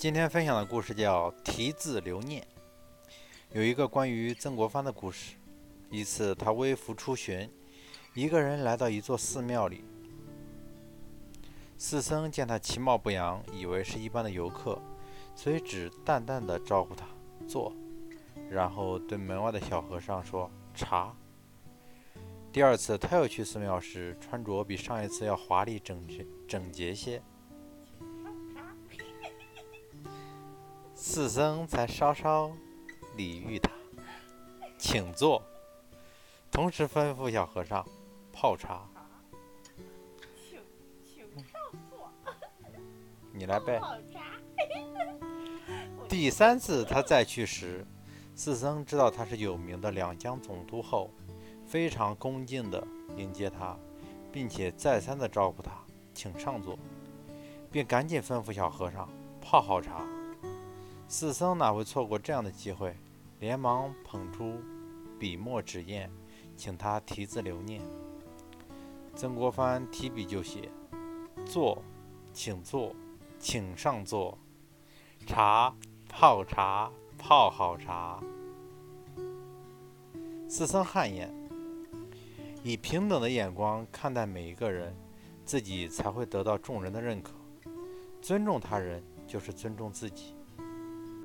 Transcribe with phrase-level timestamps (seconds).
[0.00, 2.40] 今天分享的故事叫《题字留念》，
[3.52, 5.34] 有一个关于曾国藩的故事。
[5.90, 7.46] 一次，他微服出巡，
[8.14, 9.84] 一个人来到一座寺庙里。
[11.76, 14.80] 寺僧见他其貌不扬，以为是一般的游客，
[15.34, 17.04] 所以只淡淡的招呼他
[17.46, 17.70] 坐，
[18.48, 21.14] 然后对门外的小和尚说：“茶。”
[22.50, 27.22] 第二次，他又去寺庙时，穿着比上一次要华丽整洁整洁些。
[31.02, 32.52] 寺僧才稍稍
[33.16, 33.70] 礼遇他，
[34.76, 35.42] 请坐。
[36.50, 37.82] 同时吩咐小和尚
[38.30, 38.86] 泡茶。
[40.36, 40.60] 请
[41.02, 42.12] 请上座。
[43.32, 43.80] 你来呗。
[46.06, 47.82] 第三次他再去时，
[48.34, 51.10] 四僧知道他是有名的两江总督后，
[51.66, 53.74] 非常恭敬地迎接他，
[54.30, 55.72] 并且再三地招呼他
[56.12, 56.78] 请上座，
[57.72, 59.08] 并赶紧吩咐小和尚
[59.40, 60.04] 泡好茶。
[61.10, 62.94] 寺僧哪会错过这样的机会，
[63.40, 64.60] 连忙捧出
[65.18, 66.08] 笔墨纸砚。
[66.56, 67.82] 请他题字留念。
[69.16, 70.70] 曾国藩提笔就写
[71.44, 71.82] ：“坐，
[72.32, 72.94] 请坐，
[73.40, 74.38] 请上座。
[75.26, 75.74] 茶，
[76.08, 78.22] 泡茶，泡好茶。”
[80.48, 81.34] 四僧汗颜，
[82.62, 84.94] 以平等的眼光看待每一个人，
[85.44, 87.32] 自己才会得到众人的认可。
[88.22, 90.36] 尊重他人，就是尊重自己。